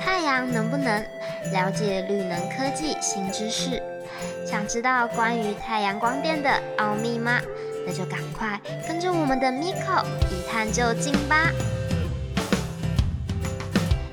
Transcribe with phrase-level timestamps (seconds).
[0.00, 1.04] 太阳能不能
[1.52, 3.82] 了解绿能科技新知识？
[4.46, 7.40] 想知道关于太阳光电的奥秘吗？
[7.86, 11.50] 那就赶快跟着我们的 Miko 一探究竟吧！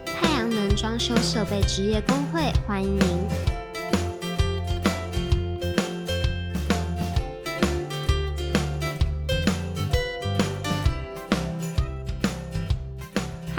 [0.05, 3.54] 太阳能装修设备职业工会欢迎您。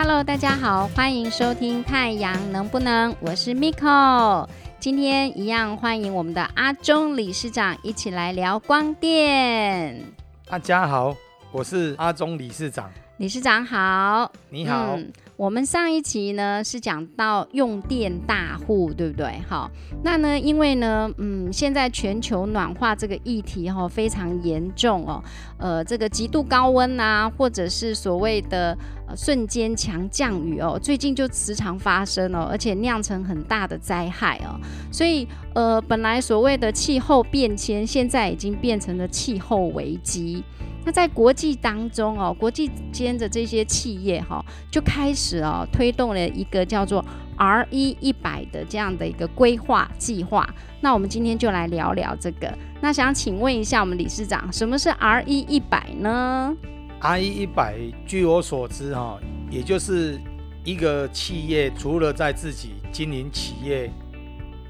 [0.08, 4.48] Hello，大家好，欢迎收听《太阳能不能》，我是 Miko。
[4.78, 10.00] 今天一样欢迎我们的阿忠理事长一起来聊光电。
[10.46, 11.12] 大家好，
[11.50, 12.88] 我是阿忠理事长。
[13.16, 14.96] 理事长好，你好。
[15.36, 19.38] 我们上一期呢是讲到用电大户，对不对？
[19.46, 19.70] 好，
[20.02, 25.22] 那呢，因为呢，嗯，现在全球暖化这个议题哈非常严重哦，
[25.58, 28.76] 呃，这个极度高温啊，或者是所谓的
[29.06, 34.58] 呃瞬间强降雨哦，最近就时常发生哦，而且酿成很大的灾害哦，
[34.90, 40.42] 所以呃，本来所谓的气候变迁，现在已经变成了气候危机。
[40.86, 47.04] 那在国际当中哦，国际间的这些企业哈，就开始哦推动了一个叫做
[47.36, 50.48] R E 一百的这样的一个规划计划。
[50.80, 52.56] 那我们今天就来聊聊这个。
[52.80, 56.56] 那想请问一下我们理事长，什么是 R E 一百呢
[57.00, 59.18] ？R E 一百，据我所知哈，
[59.50, 60.20] 也就是
[60.62, 63.90] 一个企业除了在自己经营企业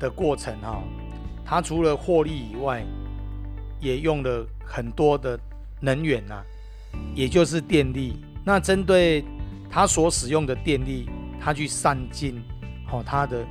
[0.00, 0.82] 的过程哈，
[1.44, 2.82] 它除了获利以外，
[3.80, 5.38] 也用了很多的。
[5.80, 6.42] 能源呐，
[7.14, 8.16] 也就是电力。
[8.44, 9.24] 那针对
[9.68, 11.08] 他所使用的电力，
[11.40, 12.40] 他去散尽
[12.90, 13.44] 哦他的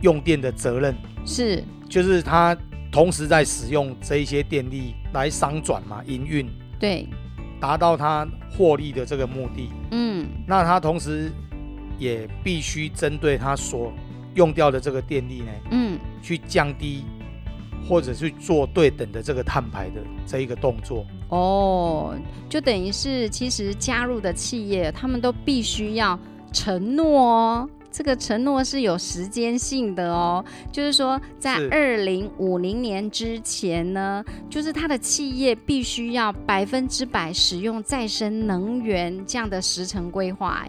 [0.00, 2.56] 用电的责任是，就是他
[2.90, 7.06] 同时在使用这一些电力来商转嘛，营运对，
[7.60, 9.70] 达到他获利的这个目的。
[9.92, 11.30] 嗯，那他同时
[11.98, 13.92] 也必须针对他所
[14.34, 17.04] 用掉的这个电力呢，嗯，去降低
[17.88, 21.06] 或者去做对等的这个碳排的这一个动作。
[21.32, 22.14] 哦，
[22.46, 26.18] 就等于是其实加入的企业，他们都必须要
[26.52, 40.62] 承诺哦，这个承诺是有时间性的哦，就是说在二零五零年之前呢，就是他的企业必须要百分之百使用再生能源这样的时程规划。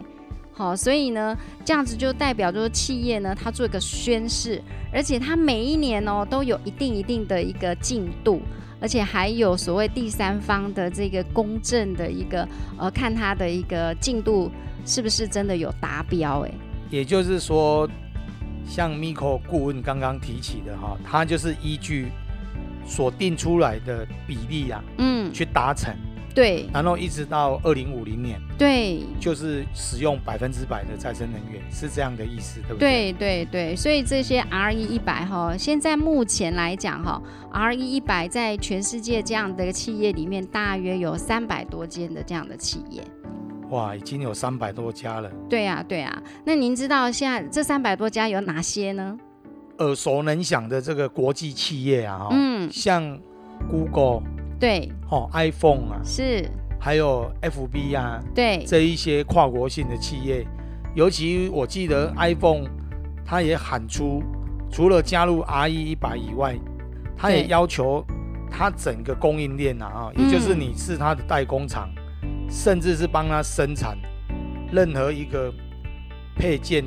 [0.53, 4.61] 好，所以呢，这样子就代表说企业呢，它做一个宣誓，
[4.93, 8.41] 而且它每一年哦都有一定一定的一个进度。
[8.83, 12.45] 而且还有所谓第三方的这个公正的一个，
[12.77, 14.51] 呃，看他的一个进度
[14.85, 16.41] 是不是真的有达标？
[16.41, 16.51] 哎，
[16.89, 17.89] 也就是说，
[18.67, 22.09] 像 Miko 顾问刚刚提起的哈，他就是依据
[22.85, 25.95] 所定出来的比例啊，嗯，去达成。
[26.33, 33.13] 对，然后一直到二零五零年，对，就是使用百分之百的再生能源，是这样的意思，对不对？
[33.13, 37.21] 对对对，所以这些 R E 一百哈，现在目前来讲哈
[37.51, 43.03] ，R E 一百在全世界这样的企业里面，大约有三百多间的这样的企业。
[43.69, 45.29] 哇，已经有三百多家了。
[45.47, 46.21] 对啊，对啊。
[46.43, 49.17] 那您知道现在这三百多家有哪些呢？
[49.77, 53.19] 耳熟能详的这个国际企业啊，嗯，像
[53.69, 54.23] Google。
[54.59, 56.49] 对，哦，iPhone 啊，是，
[56.79, 60.45] 还有 FB 啊，对，这一些跨国性的企业，
[60.95, 62.65] 尤其我记得 iPhone，
[63.25, 64.23] 它也喊出，
[64.71, 66.57] 除了加入 RE 一百以外，
[67.15, 68.05] 它也要求
[68.49, 71.89] 它整个供应链啊，啊，也就是你是它的代工厂，
[72.49, 73.97] 甚至是帮它生产
[74.71, 75.53] 任何一个
[76.35, 76.83] 配件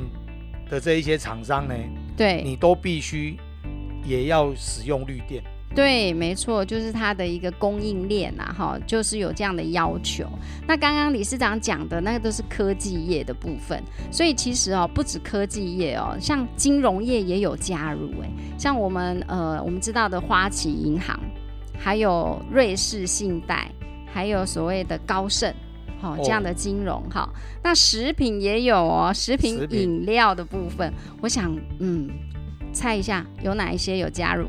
[0.69, 1.73] 的这一些厂商呢，
[2.15, 3.37] 对，你都必须
[4.03, 5.43] 也要使用绿电。
[5.75, 10.25] 对，没错，就是它的一个供应链呐，哈，就是有这样的要求。
[10.67, 13.79] 那刚刚理事长讲的那个都是科技业的部分，
[14.11, 21.19] 所以其实哦，不止科技业哦，像金融业也有加入，哎，像我们呃，我们知道的花旗银行，
[21.77, 23.69] 还有瑞士信贷，
[24.11, 25.53] 还有所谓的高盛，
[25.99, 27.29] 好这样的金融，哈。
[27.61, 30.91] 那食品也有哦，食品饮料的部分，
[31.21, 32.09] 我想嗯，
[32.73, 34.47] 猜一下有哪一些有加入？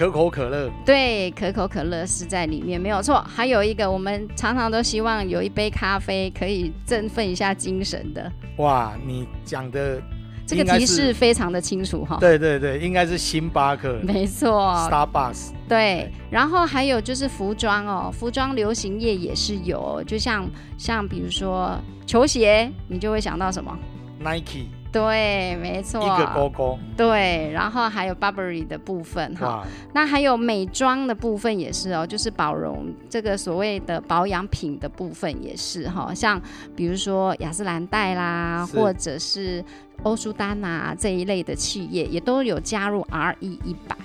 [0.00, 3.22] 可口可乐，对，可口可乐是在里面，没有错。
[3.28, 8.32] 还有一个，我们常常都希望有一杯咖啡可以振奋一下精神的。
[8.56, 10.00] 哇，你讲的
[10.46, 12.16] 这个提示非常的清楚哈。
[12.18, 15.50] 对对对，应该是星巴克，没错，Starbucks。
[15.68, 20.48] 对，然后还有就是服装哦，服装流行业也是有，就像
[20.78, 23.78] 像比如说球鞋，你就会想到什么
[24.18, 24.79] ？Nike。
[24.92, 29.64] 对，没错，一个勾勾，对，然后还有 Burberry 的部分哈，
[29.94, 36.40] 那还有美妆的部分也是哦，就是保容这个所谓的保养品的部分也是哈，像
[36.74, 39.64] 比如说雅诗兰黛啦，或者是
[40.02, 43.96] 欧舒丹啊这一类的企业，也都有加入 RE 一百。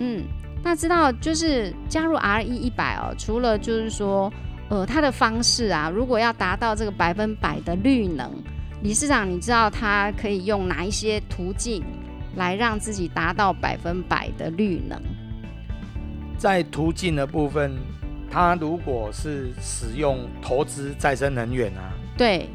[0.00, 0.24] 嗯，
[0.64, 4.32] 那知道就是加入 RE 一百哦，除了就是说，
[4.68, 8.30] 呃，它的方式啊，如果要达到这个百分百的绿能，
[8.82, 11.82] 理事长，你知道他可以用哪一些途径
[12.36, 15.00] 来让自己达到百分百的绿能？
[16.38, 17.76] 在途径的部分，
[18.30, 22.48] 他如果是使用投资再生能源啊，对，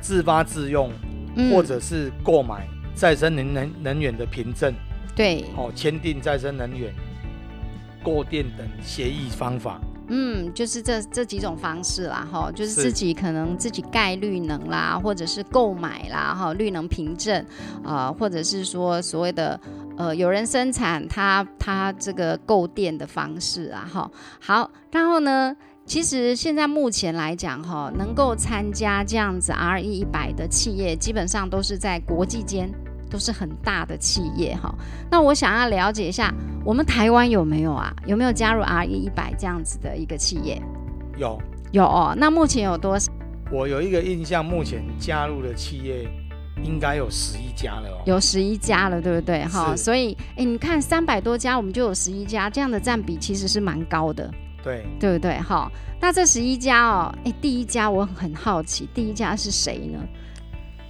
[0.00, 0.92] 自发自用，
[1.34, 1.50] 嗯。
[1.50, 2.64] 或者是购买
[2.94, 4.72] 再生能能能源的凭证，
[5.16, 6.94] 对，哦，签订再生能源
[8.00, 17.44] 购电等协议方法，嗯，就是这这几种方式啦，哈，就是是自己可能自己盖绿能啦，或者是购买啦，哈，绿能凭证，
[17.84, 19.60] 啊，或者是说所谓的
[19.96, 24.10] 呃有人生产它它这个购电的方式啊，哈，
[24.40, 25.56] 好，然后呢？
[25.86, 32.70] 其实现在目前来讲，哈，能够参加这样子 RE 一百的企业，基本上都是在国际间
[33.08, 34.74] 都是很大的企业，哈。
[35.10, 36.32] 那我想要了解一下，
[36.64, 37.94] 我们台湾有没有啊？
[38.06, 40.62] 有没有加入 RE 一百这样子的一个企业？
[41.16, 41.40] 有。
[41.72, 42.14] 有哦。
[42.16, 43.10] 那目前有多少？
[43.50, 46.06] 我有一个印象，目前加入的企业
[46.62, 48.02] 应该有十一家了哦。
[48.04, 49.44] 有十一家了，对不对？
[49.46, 54.30] 哈，所以哎，你看三百多家，我们就有十一家，这样的占比其实是蛮高的，
[54.62, 55.38] 对，对不对？
[55.40, 59.98] 哈，那这十一家哦，哎，第一家我很好奇，第一家是谁呢？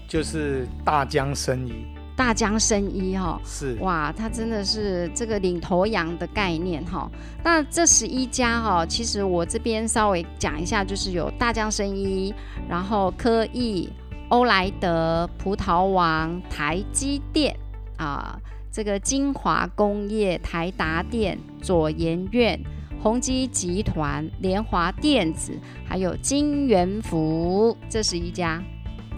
[0.08, 1.86] 就是大江生医，
[2.18, 7.08] 大江生一哈、是哇，它真的是这个领头羊的概念哈。
[7.44, 12.34] 那这十一家哈，其实我这边稍微讲一下，就是有大江生一，
[12.68, 13.88] 然后科艺、
[14.30, 17.56] 欧莱德、葡萄王、台积电
[17.98, 18.36] 啊，
[18.72, 22.60] 这个金华工业、台达电、左研院。
[23.00, 25.56] 宏基集团、联华电子，
[25.86, 28.60] 还有金元福，这十一家，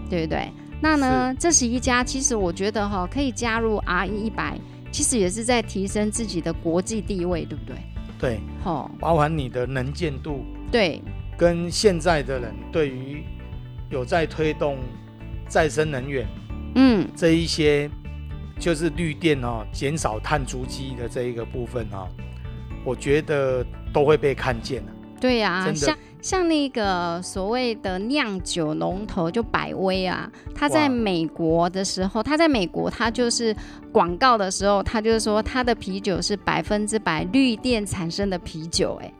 [0.07, 0.51] 对不对？
[0.81, 4.59] 那呢，这十一家其实我觉得哈、可以加入 RE 一百，
[4.91, 7.75] 其实也是在提升自己的国际地位，对不对？
[8.17, 10.43] 对，哈、包含你的能见度。
[10.71, 11.01] 对，
[11.37, 13.23] 跟现在的人对于
[13.89, 14.77] 有在推动
[15.47, 16.27] 再生能源
[16.75, 17.89] 嗯，这一些，
[18.59, 22.07] 就是绿电哦，减少碳足迹的这一个部分哦，
[22.83, 24.91] 我觉得都会被看见的。
[25.19, 25.79] 对呀、真的。
[25.79, 33.55] 像像那个所谓的酿酒龙头就百威啊，他在美国的时候，他在美国他就是
[33.91, 39.13] 广告的时候，他就是说他的啤酒是百分之百绿电产生的啤酒、哎。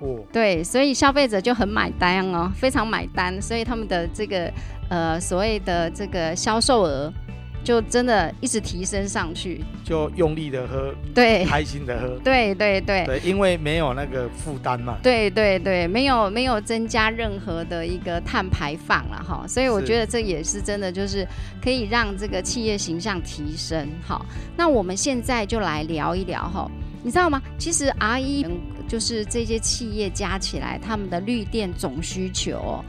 [0.00, 4.50] 哦，对，所以消费者就很买单哦，非常买单，所以他们的这个
[4.88, 7.12] 呃所谓的这个销售额
[7.68, 9.62] 就真的一直提升上去。
[9.84, 12.18] 就用力的喝，对，开心的喝。
[12.24, 13.04] 对对对。
[13.04, 14.96] 对，因为没有那个负担嘛。
[15.02, 21.28] 对对对，没有没有增加任何的一个碳排放了哈，所以我觉得这也是真的，就是
[21.62, 23.86] 可以让这个企业形象提升。
[24.02, 24.24] 好，
[24.56, 26.70] 那我们现在就来聊一聊哈，
[27.02, 27.42] 你知道吗？
[27.58, 28.46] 其实 RE
[28.88, 32.84] 就是这些企业加起来，他们的绿电总需求、哦、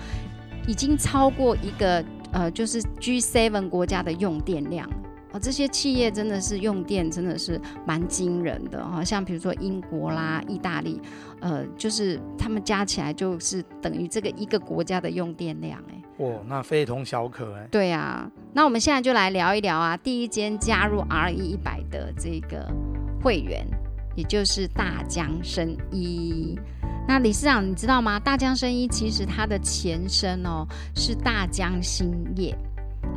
[0.65, 4.89] 已经超过一个呃，就是 G7 国家的用电量。
[5.31, 10.99] 哦，这些企业真的是用电真的是蛮惊人的哈、像比如说英国啦、意大利，
[11.39, 16.01] 呃，就是他们加起来就是等于这个一个国家的用电量哎。
[16.17, 17.67] 哦，那非同小可哎。
[17.69, 22.67] 对啊，那我们现在就来聊一聊啊，第一间加入 RE 一百的这个
[23.21, 23.63] 会员，
[24.15, 26.57] 也就是大江生医。
[27.09, 28.19] 那理事长，你知道吗？
[28.19, 30.63] 大江生医其实它的前身哦
[30.95, 32.55] 是大江兴业。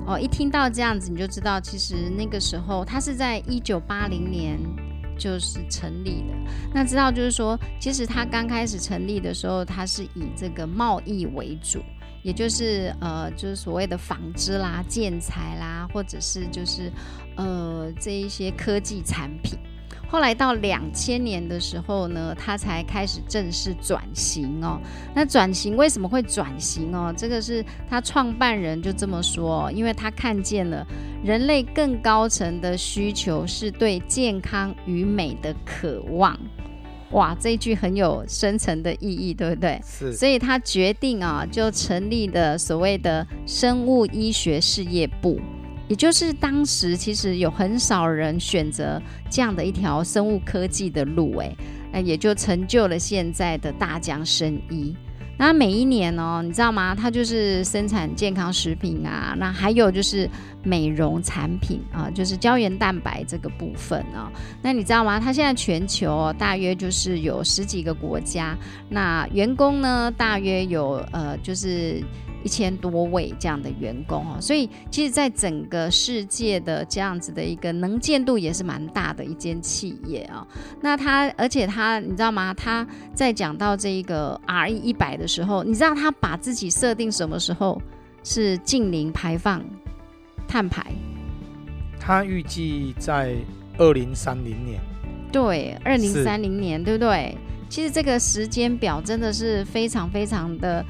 [0.06, 4.58] 哦，一听到这样子，你就知道，其实那个时候它是在一九八零年
[5.18, 6.34] 就是成立的。
[6.72, 11.82] 那知道就是说，其实它刚开始成立的时候，它是以这个贸易为主，
[12.22, 16.90] 也就是呃，就是所谓的纺织啦、建材啦，或者是就是
[17.36, 19.58] 呃这一些科技产品。
[20.08, 24.80] 后来到两千年的时候呢，他才开始正式转型哦。
[25.14, 27.12] 那转型为什么会转型哦？
[27.16, 30.86] 这个是他创办人就这么说、哦，因为他看见了
[31.24, 36.38] 人类更高层的需求是对健康与美的渴望。
[37.12, 39.78] 哇，这一句很有深层的意义，对不对？
[39.84, 45.38] 是所以他决定啊，就成立的所谓的生物医学事业部，
[45.92, 51.54] 也就是当时其实有很少人选择这样的一条生物科技的路，哎，
[51.92, 54.96] 哎，也就成就了现在的大江生医。
[55.36, 56.94] 那每一年哦，你知道吗？
[56.94, 60.26] 它就是生产健康食品啊，那还有就是
[60.62, 64.32] 美容产品啊，就是胶原蛋白这个部分啊。
[64.62, 65.20] 那你知道吗？
[65.20, 68.56] 它现在全球大约就是有十几个国家，
[68.88, 72.02] 那员工呢大约有呃就是。
[72.44, 80.46] 一千多位这样的员工哦，所以其实，在整个世界的这样子的一个能见度也是蛮大的一间企业啊。
[80.80, 82.52] 那他，而且他，你知道吗？
[82.54, 87.80] 他在讲到这一个 R E 一百的时候，你知道他把自己设定什么时候
[88.24, 89.62] 是近零排放
[90.48, 90.84] 碳排？
[92.00, 93.36] 他预计在
[93.78, 94.80] 二零三零年。
[95.30, 97.36] 对，二零三零年，对不对？
[97.68, 100.84] 其实这个时间表真的是非常非常的。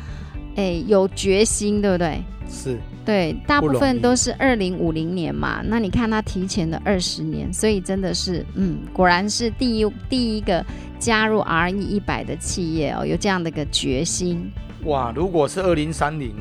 [0.57, 2.23] 哎，有决心，对不对？
[2.49, 5.63] 是，对，大部分都是二零五零年嘛。
[5.65, 10.63] 那你看他提前了二十年，所以真的是，嗯，果然是第一第一个
[10.99, 14.51] 加入 RE 一百的企业哦，有这样的一个决心。
[14.85, 16.35] 哇，如果是二零三零，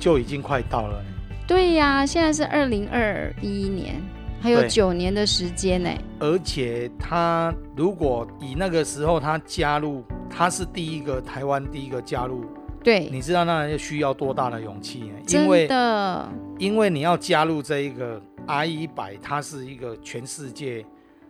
[0.00, 1.00] 就已经快到了。
[1.46, 3.94] 对呀，现在是二零二一年，
[4.40, 5.88] 还有九年的时间呢。
[6.18, 12.44] 而且他如果以那个时候他加入，他是第一个台湾第一个加入。
[12.82, 15.12] 对，你知道那需要多大的勇气？
[15.28, 20.84] 因为的，因为你要加入这一个 I 一百，它是一个全世界，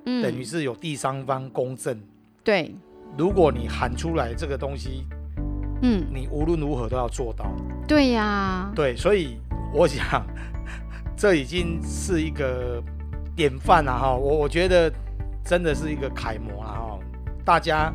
[0.04, 2.00] 等于是有第三方公证。
[2.44, 2.74] 对，
[3.16, 5.04] 如果你喊出来这个东西，
[5.82, 7.46] 嗯，你无论如何都要做到。
[7.88, 9.38] 对呀，对，所以
[9.72, 10.24] 我想，
[11.16, 12.82] 这已经是一个
[13.34, 14.14] 典范了哈。
[14.14, 14.92] 我我觉得
[15.44, 16.98] 真的是一个楷模了哈，
[17.44, 17.92] 大家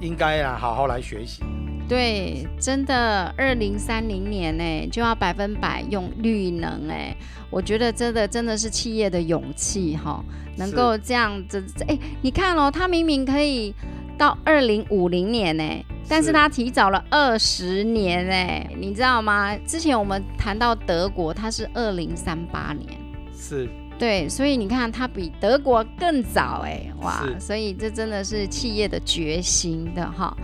[0.00, 1.44] 应该啊好好来学习。
[1.86, 7.14] 对，真的，二零三零年呢就要百分百用绿能哎，
[7.50, 10.24] 我觉得真的真的是企业的勇气哈，
[10.56, 13.74] 能够这样子哎，你看哦，他明明可以
[14.16, 15.62] 到二零五零年呢，
[16.08, 19.54] 但是他提早了二十年哎，你知道吗？
[19.66, 22.98] 之前我们谈到德国，它是二零三八年，
[23.36, 30.34] 是，对，所以你看它比德国更早哎，哇，所以这真的是企业的决心的哈。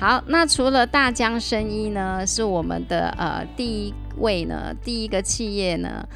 [0.00, 6.06] 好，那除了大江生医呢，是我们的呃第一位呢，第一个企业呢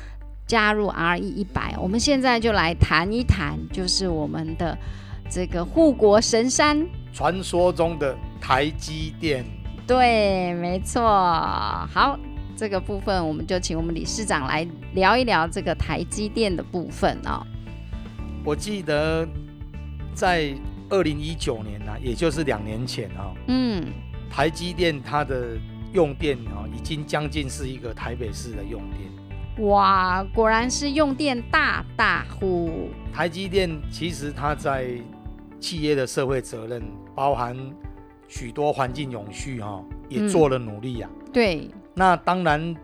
[0.46, 4.78] 加入 RE 一百，我们现在就来谈一谈，就是我们的
[5.28, 9.44] 这个护国神山，传说中的台积电。
[9.84, 11.02] 对，没错。
[11.02, 12.16] 好，
[12.56, 17.44] 这个部分我们就请我们理事长来聊一聊这个台积电的部分哦。
[18.44, 19.26] 我记得
[20.14, 20.54] 在。
[20.92, 23.82] 二零一九年呢，也就是两年前啊，嗯，
[24.30, 25.56] 台积电它的
[25.94, 29.66] 用电啊，已经将近是一个台北市的用电。
[29.66, 32.90] 哇，果然是用电大大户。
[33.10, 34.86] 台积电其实它在
[35.58, 36.82] 企业的社会责任，
[37.14, 37.56] 包含
[38.28, 41.08] 许多环境永续哈，也做了努力呀。
[41.32, 41.70] 对。
[41.94, 42.76] 那当然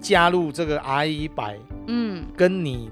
[0.00, 1.56] 加入这个 I 一百，
[1.86, 2.90] 嗯，跟你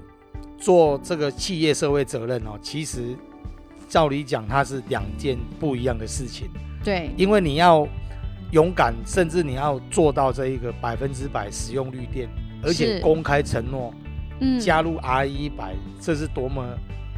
[0.57, 3.13] 做这个企业社会责任哦，其实。
[3.93, 6.49] 照理讲，它是两件不一样的事情。
[6.83, 7.87] 对，因为你要
[8.49, 12.27] 勇敢，甚至你要做到这一个百分之百使用绿电，
[12.63, 13.93] 而且公开承诺，
[14.39, 16.65] 嗯，加入 R 一百，这是多么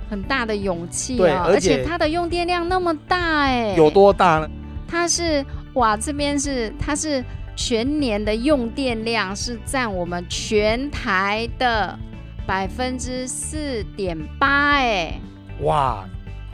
[0.09, 1.45] 很大的勇气啊！
[1.47, 4.49] 而且它的用电量那么大，哎，有多大呢？
[4.85, 7.23] 它是哇，这边是它是
[7.55, 11.97] 全年的用电量是占我们全台的
[12.45, 15.17] 百分之四点八，哎，
[15.61, 16.05] 哇！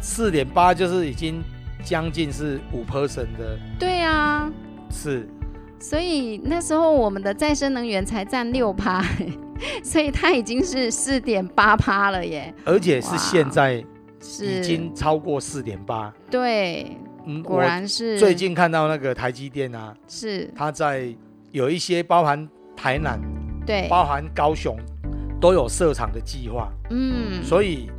[0.01, 1.43] 四点八就是已经
[1.83, 4.51] 将近是五 percent 的，对啊，
[4.89, 5.29] 是，
[5.79, 9.03] 所以那时候我们的再生能源才占六趴，
[9.83, 13.75] 所以它已经是四点八趴了耶，而且是现在
[14.41, 18.17] 已经超过四点八，对，嗯，果然是。
[18.17, 20.51] 最近看到那个台积电啊，是。
[20.55, 21.15] 它在
[21.51, 23.19] 有一些包含台南，
[23.65, 24.75] 对，包含高雄
[25.39, 27.89] 都有设厂的计划，嗯，所以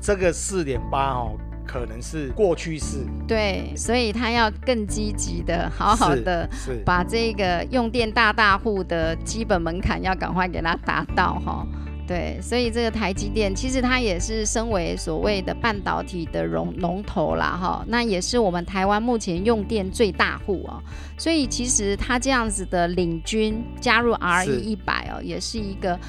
[0.00, 1.36] 这个四点八哦。
[1.68, 6.48] 可能是过去式，对，所以他要更积极的，好好的
[6.82, 11.66] 把这个用电大大户的基本门槛要赶快给他达到哈。
[12.06, 20.82] 对，所以这个台积电其实它也是身为所谓的半导体的龙龙头啦哈，那也是我们台湾目前用电最大户哦。
[21.18, 26.00] 所以其实它这样子的领军加入 RE 一百哦，也是一个。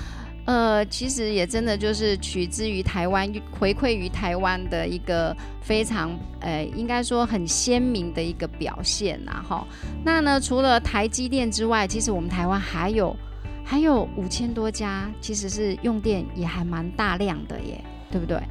[0.50, 9.68] 呃，其实也真的就是取之于台湾，回馈于台湾的一个非常呃，应该说很鲜明的一个表现呐，哈。
[10.04, 13.16] 那呢，除了台积电之外，其实我们台湾还有
[13.64, 17.80] 还有五千多家，其实是用电也还蛮大量的耶，
[18.10, 18.42] 对不对？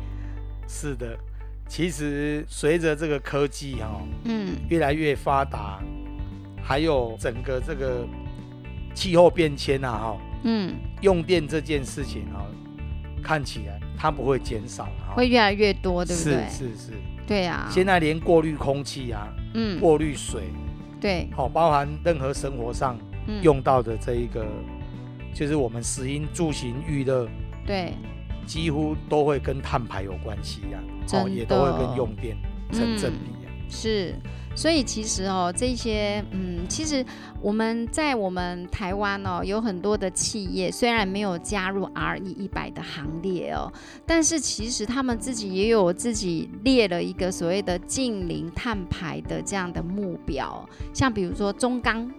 [0.69, 1.19] 是的，
[1.67, 5.83] 其实随着这个科技哈，嗯，越来越发达，
[6.63, 8.07] 还有整个这个
[8.95, 12.47] 气候变迁啊，哈，嗯，用电这件事情啊，
[13.23, 16.33] 看起来它不会减少啊，会越来越多，对不对？
[16.49, 16.93] 是是是，
[17.27, 17.69] 对啊。
[17.71, 20.45] 现在连过滤空气啊，嗯，过滤水，
[21.01, 23.43] 对，好，包含任何生活上嗯。
[23.43, 24.47] 用到的这一个，
[25.35, 27.29] 就是我们食衣住行娱乐，
[27.67, 27.93] 对，
[28.47, 30.81] 几乎都会跟碳排有关系啊，
[31.13, 32.37] 哦也都会跟用电
[32.73, 33.33] 成正比。
[33.33, 33.38] 啊。
[33.69, 34.15] 是。
[34.55, 37.05] 所以其实哦，这些嗯，其实
[37.41, 43.73] 我们在我们台湾哦，有很多的企业虽然没有加入 RE 一百的行列哦，
[44.05, 52.11] 但是其实他们自己也有自己列了一个所谓的近零碳排的这样的目标，像比如说中钢。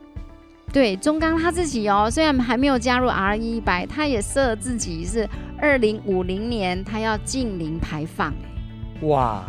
[0.71, 5.27] 对中钢他自己哦，虽然还没有加入 RE 一百，他也设自己是
[5.57, 8.33] 二零五零年他要近零排放。
[9.01, 9.43] 哇，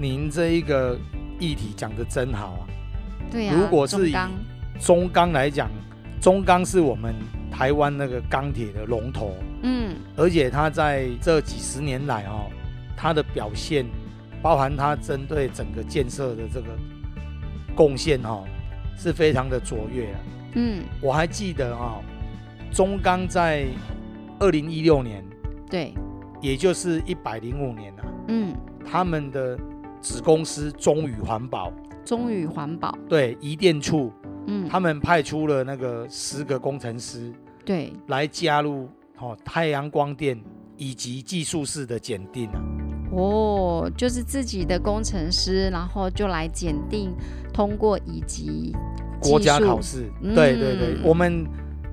[0.00, 0.96] 您这一个
[1.40, 2.62] 议题讲的真好啊！
[3.30, 4.14] 对呀、如果是以
[4.80, 5.32] 中钢。
[5.32, 5.68] 来讲，
[6.20, 7.12] 中钢是我们
[7.50, 9.96] 台湾那个钢铁的龙头，嗯。
[10.16, 12.48] 而且它在这几十年来哦，
[12.96, 13.84] 它的表现，
[14.40, 16.68] 包含它针对整个建设的这个
[17.74, 18.44] 贡献哦，
[18.96, 20.20] 是非常的卓越啊。
[20.54, 22.00] 嗯，我还记得啊、
[22.70, 23.66] 中钢在
[24.38, 25.24] 二零一六年，
[25.68, 25.92] 对，
[26.40, 28.54] 也就是一百零五年啊，嗯，
[28.88, 29.58] 他们的
[30.00, 31.72] 子公司中宇环保。
[32.04, 34.10] 中宇环保，对移电处，
[34.46, 37.30] 嗯，他们派出了那个十个工程师
[37.66, 38.88] 对，来加入
[39.18, 40.42] 哦太阳光电
[40.78, 42.60] 以及技术式的检定啊。
[43.12, 47.14] 哦，就是自己的工程师，然后就来检定
[47.52, 48.74] 通过以及
[49.20, 50.34] 国家考试，嗯。
[50.34, 51.46] 对对对，我们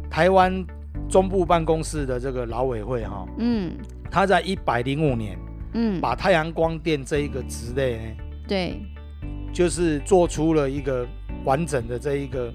[0.09, 0.65] 台湾
[1.09, 3.73] 中部办公室的这个劳委会哈、嗯。
[4.09, 5.37] 他在一百零五年
[5.77, 8.03] 嗯，把太阳光电这一个职类呢，
[8.47, 8.79] 对，
[9.51, 11.05] 就是做出了一个
[11.43, 12.49] 完整的这一个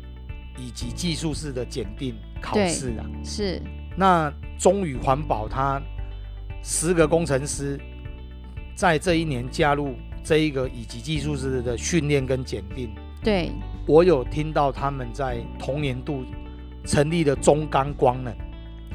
[0.56, 3.04] 以及技术式的检定考试啊。
[3.22, 3.60] 是，
[3.94, 5.80] 那中宇环保它
[6.62, 7.78] 十个工程师
[8.74, 12.90] 在这一年加入这一个以及技术式的训练跟检定，
[13.22, 13.50] 对，
[13.86, 16.24] 我有听到他们在同年度
[16.86, 18.34] 成立的中钢光能。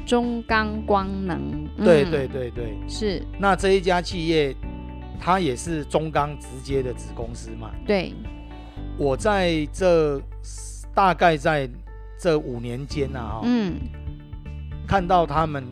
[0.04, 2.10] 中钢光能，对嗯。
[2.10, 4.54] 对对对，是，那这一家企业
[5.18, 7.70] 它也是中钢直接的子公司嘛。
[7.86, 8.12] 对，
[8.98, 10.20] 我在这
[10.94, 11.68] 大概在
[12.18, 13.74] 这五年间啊，哈、嗯。
[14.86, 15.64] 看到他们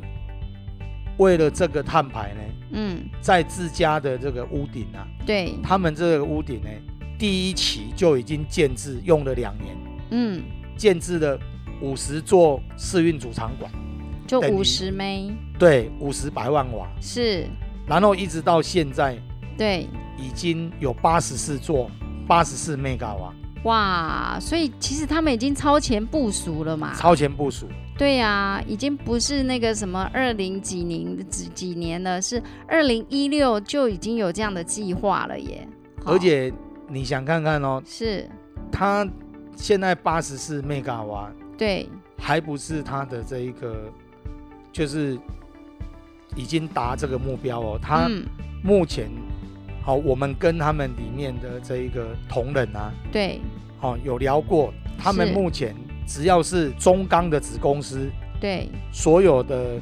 [1.18, 2.40] 为了这个碳排呢，
[2.72, 6.68] 嗯，在自家的这个屋顶啊，对，他们这个屋顶呢，
[7.16, 9.76] 第一期就已经建制用了两年，
[10.10, 10.42] 嗯，
[10.76, 11.38] 建制了
[11.80, 13.70] 五十座试运主场馆，
[14.26, 17.46] 就五十枚，对，五十百万瓦，是，
[17.86, 19.18] 然后一直到现在
[19.56, 21.90] 对，已经有八十四座，
[22.26, 23.34] 八十四 mega 瓦，
[23.64, 27.66] 哇，所以其实他们已经超前部署了嘛，超前部署。
[27.96, 35.64] 对呀、已经不是那个什么二零几年几几年了，是二零一六就已经有这样的计划了耶。
[36.04, 36.52] 而且
[36.88, 38.28] 你想看看哦，是。
[38.72, 39.08] 他
[39.54, 43.92] 现在八十四 mega 瓦，对，还不是它的这一个，
[44.74, 45.16] 就是
[46.36, 47.78] 已经达这个目标哦。
[47.80, 48.26] 它嗯，
[48.62, 49.08] 目前
[49.82, 53.40] 好，我们跟他们里面的这一个同仁啊，对
[53.78, 58.10] 好有聊过，他们目前只要是中钢的子公司，
[58.40, 59.78] 对，所有的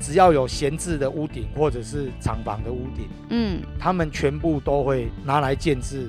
[0.00, 6.08] 只要有闲置的屋顶或者是厂房的屋顶，嗯，他们全部都会拿来建制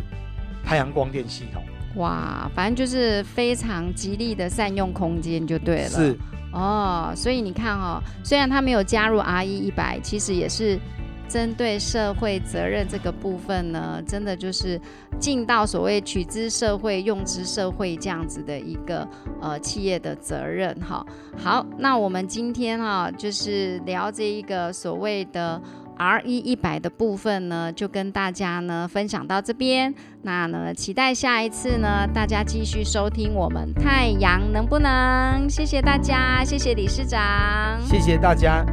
[0.63, 1.61] 太阳光电系统。
[1.97, 5.89] 哇，反正就是非常极力的善用空间就对了。
[5.89, 6.17] 是，
[6.55, 10.79] 哦，所以你看哦，虽然他没有加入 RE 一百，其实也是
[11.27, 14.79] 针对社会责任这个部分呢，真的就是
[15.19, 19.05] 尽到所谓取之社会、用之社会这样子的一个
[19.41, 21.05] 呃企业的责任哈。
[21.37, 25.61] 好，那我们今天哈、就是聊这一个所谓的。
[25.97, 29.93] R E 一百的部分呢，就跟大家呢分享到这边。
[30.21, 35.49] 那呢，期待下一次呢，大家继续收听我们太阳能不能？
[35.49, 38.65] 谢谢大家，谢谢理事长，谢谢大家。